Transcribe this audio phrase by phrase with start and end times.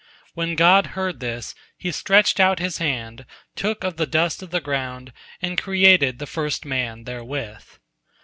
[0.33, 3.23] When God heard this, He stretched out His hand,
[3.55, 7.75] took of the dust of the ground, and created the first man therewith.